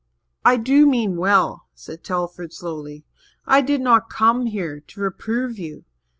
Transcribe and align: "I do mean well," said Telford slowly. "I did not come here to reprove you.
"I 0.43 0.57
do 0.57 0.87
mean 0.87 1.15
well," 1.17 1.67
said 1.75 2.03
Telford 2.03 2.53
slowly. 2.53 3.05
"I 3.45 3.61
did 3.61 3.81
not 3.81 4.09
come 4.09 4.47
here 4.47 4.79
to 4.79 4.99
reprove 4.99 5.59
you. 5.59 5.85